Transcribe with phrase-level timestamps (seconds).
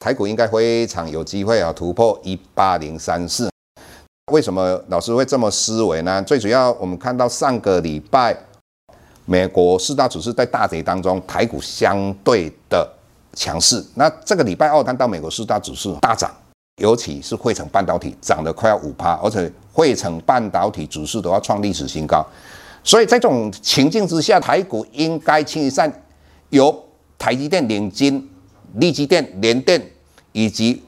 [0.00, 3.50] 台股应该非常有机会啊，突破一八零三四。
[4.32, 6.22] 为什么老师会这么思维呢？
[6.22, 8.34] 最主要，我们看到上个礼拜
[9.26, 12.90] 美国四大指数在大跌当中，台股相对的
[13.34, 13.84] 强势。
[13.94, 16.34] 那这个礼拜二看到美国四大指数大涨，
[16.80, 22.26] 尤其是汇成半导体涨得快要五趴，而且汇成半导体指数都要创历史新高。
[22.82, 25.92] 所以在这种情境之下，台股应该趋势上
[26.48, 26.74] 由
[27.18, 28.26] 台积电领军。
[28.74, 29.80] 力积电、联电
[30.32, 30.82] 以及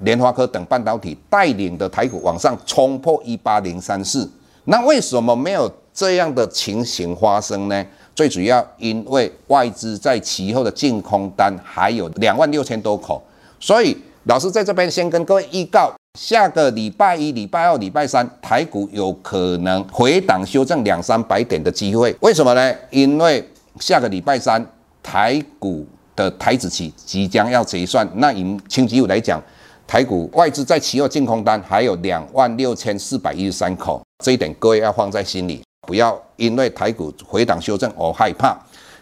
[0.00, 4.28] 联发科等半导体带领的台股往上冲破一八零三四，
[4.64, 7.86] 那为什么没有这样的情形发生呢？
[8.14, 13.22] 最主要因为外资在其后的净空单还有两万六千多口，
[13.58, 22.14] 所以老师在这边先跟各位预告，下个礼拜一、礼拜二、礼拜三台股有可能回档修正两三百点的机会。
[22.20, 22.74] 为什么呢？
[22.90, 23.48] 因为
[23.80, 24.64] 下个礼拜三
[25.02, 25.86] 台股。
[26.16, 29.42] 的台指期即将要结算，那以星期五来讲，
[29.86, 38.56] 台股外资在期货净空单还有两万六千四百一十三口，这一点各位要放在心里，不要因为台股回档修正而害怕。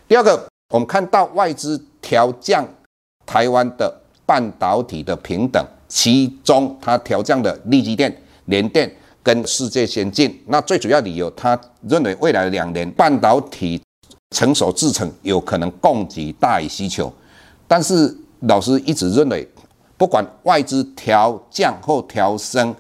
[0.09, 2.67] 第二个，我们看到外资调降
[3.27, 8.15] 台湾的半导体的平等，其中它调降的力积电、
[8.47, 8.91] 联电
[9.23, 11.59] 跟世界先进，那最主要理由，他
[11.89, 13.81] 认为未来两年半导体。
[14.33, 17.13] 成熟制程有可能供给大于需求，
[17.69, 19.47] 但是老师一直认为，
[19.97, 22.75] 不管外资调降或调升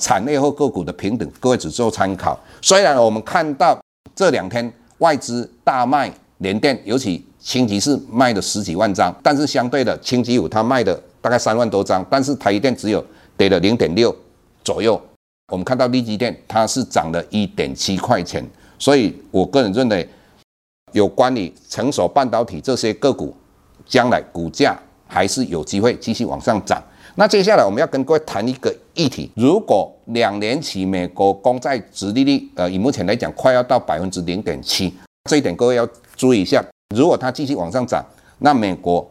[0.00, 2.38] 产业或个股的平等，各位只做参考。
[2.60, 3.80] 虽然我们看到
[4.14, 13.02] 这两天外资大卖联电，尤其星期四卖了十几万张，但是相对的星期五它卖的大概三万多张，但是台积电只有
[13.36, 14.14] 跌了零点六
[14.64, 15.00] 左右。
[15.52, 18.44] 我们看到力积电它是涨了一点七块钱，
[18.78, 20.08] 所以我个人认为。
[20.92, 23.34] 有关于成熟半导体这些个股，
[23.86, 26.82] 将来股价还是有机会继续往上涨。
[27.16, 34.94] 那接下来我们要跟各位谈一个议题：如果两年期美国公债殖利率，呃，以目前来讲快要到百分之零点七，
[35.28, 35.86] 这一点各位要
[36.16, 36.64] 注意一下。
[36.94, 38.04] 如果它继续往上涨，
[38.38, 39.06] 那美国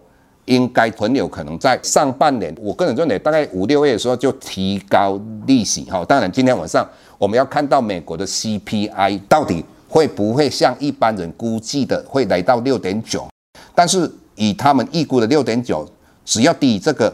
[0.45, 5.83] 应该很有可能在上半年，我个人认为大概五六月的时候就提高利息。
[5.91, 6.87] 哈，当然今天晚上
[7.17, 9.63] 我们要看到美国的 CPI 到底。
[9.89, 13.27] 会不会像一般人估计的会来到六点九？
[13.73, 15.85] 但是以他们预估的六点九，
[16.23, 17.11] 只要低于这个，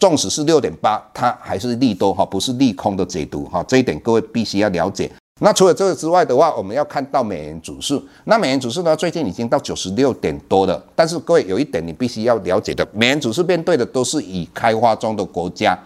[0.00, 3.64] 纵使是六点八，它还是利多哈，不是利空的解读哈。
[3.68, 5.08] 这一点各位必须要了解。
[5.40, 8.02] 那除了这个之外的话，我们要看到美元指数。
[8.24, 10.82] 那美元指数呢，最近已经到九十六点多了。
[10.96, 15.78] 但是各位有一点你必须要了解的，美元指数面对的都是以开发中的国家，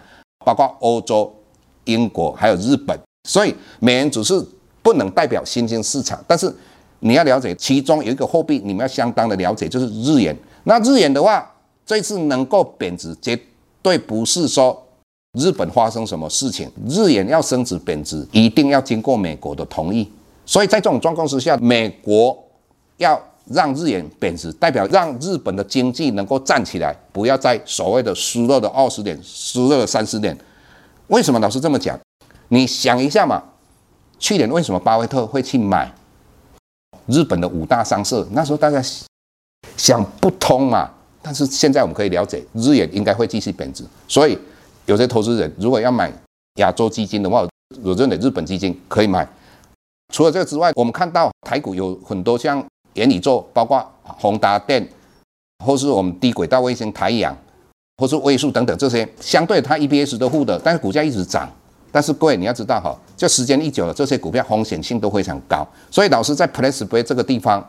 [0.43, 1.31] 包括欧洲、
[1.83, 4.43] 英国还有日本，所以美元指数。
[4.85, 6.53] 不能代表新兴市场，但是
[6.99, 10.37] 你要了解，其中有一个货币，你们要相当的了解，就是日元。
[10.65, 11.51] 那日元的话，
[11.83, 13.35] 这次能够贬值，绝
[13.81, 14.79] 对不是说
[15.33, 20.07] 日本发生什么事情，日元要升值贬值，一定要经过美国的同意。
[20.45, 22.37] 所以在这种状况之下，美国
[22.97, 30.37] 要让日元贬值，代表让日本的经济能够站起来，不要再所谓的失落的二十年，失落的三十年。
[31.07, 31.99] 为什么老师这么讲？
[32.49, 33.41] 你想一下嘛。
[34.25, 35.93] 去年为什么巴菲特会去买
[37.05, 38.27] 日本的五大商社？
[38.31, 38.83] 那时候大家
[39.77, 40.89] 想不通嘛。
[41.21, 43.83] 但是现在我们可以了解，日元应该会继续贬值。
[44.07, 44.35] 所以
[44.87, 46.11] 有些投资人如果要买
[46.55, 47.47] 亚洲基金的话，
[47.83, 49.27] 我认为日本基金可以买。
[50.11, 54.89] 除了这个之外，我们看到台股有很多像元宇宙，包括宏达电，
[55.63, 57.37] 或是我们低轨道卫星台阳，
[57.97, 61.47] 或是位数等等这些，相对它 EPS 都负的，但是股价一直涨。
[61.95, 65.65] 但是各位你要知道哈，就时间一久了，这些股票风险性都非常高。
[65.89, 67.65] 所以老师在 PressPlay 这个地方，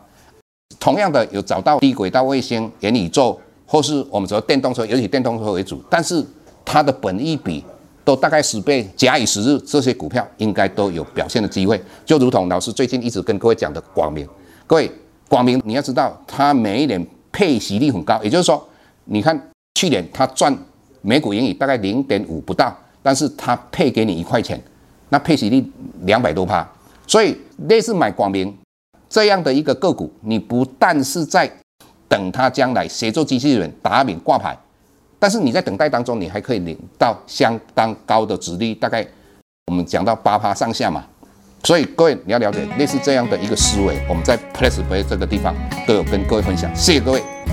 [0.80, 5.80] 同样的有找到低轨道卫星、元宇宙，或是我们说电动车，尤其电动车为主。
[5.88, 6.26] 但是
[6.64, 7.64] 它的本益比
[8.04, 11.80] 都大概十倍，假以时日，这些股票应该都有表现的机会。
[12.04, 14.28] 就如同老师最近一直跟各位讲的广明，
[14.66, 14.90] 各位
[15.28, 18.68] 广明你要知道，它每一年配息率很高，也就是说，
[19.04, 19.40] 你看
[19.76, 20.52] 去年它赚
[21.02, 22.76] 每股盈余大概零点五不到，
[23.06, 24.60] 但是它配给你一块钱，
[25.10, 25.64] 那配息率
[26.06, 26.68] 两百多趴，
[27.06, 28.52] 所以类似买广明
[29.08, 31.48] 这样的一个个股，你不但是在
[32.08, 34.58] 等它将来协作机器人打名挂牌。
[35.20, 39.06] 但是你在等待当中，你还可以领到相当高的值率，大概
[39.68, 41.04] 我们讲到八趴上下嘛。
[41.62, 45.54] 所以各位你要了解类似这样的一个思维，我们在 PressPlay 这个地方
[45.86, 46.68] 都有跟各位分享。
[46.74, 47.35] 谢谢各位。